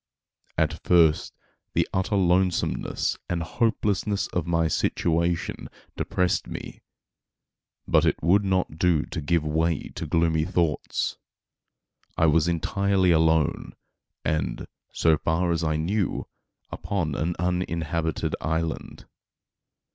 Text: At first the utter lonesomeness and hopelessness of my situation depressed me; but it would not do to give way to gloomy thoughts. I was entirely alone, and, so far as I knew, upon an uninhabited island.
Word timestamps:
At 0.57 0.83
first 0.83 1.31
the 1.75 1.87
utter 1.93 2.15
lonesomeness 2.15 3.19
and 3.29 3.43
hopelessness 3.43 4.25
of 4.29 4.47
my 4.47 4.67
situation 4.67 5.69
depressed 5.95 6.47
me; 6.47 6.81
but 7.87 8.03
it 8.03 8.15
would 8.23 8.43
not 8.43 8.79
do 8.79 9.03
to 9.05 9.21
give 9.21 9.43
way 9.43 9.89
to 9.89 10.07
gloomy 10.07 10.43
thoughts. 10.43 11.17
I 12.17 12.25
was 12.25 12.47
entirely 12.47 13.11
alone, 13.11 13.73
and, 14.25 14.67
so 14.91 15.19
far 15.19 15.51
as 15.51 15.63
I 15.63 15.75
knew, 15.75 16.25
upon 16.71 17.13
an 17.13 17.35
uninhabited 17.37 18.35
island. 18.41 19.05